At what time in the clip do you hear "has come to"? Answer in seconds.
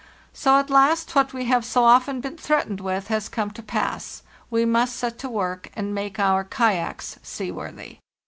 3.09-3.61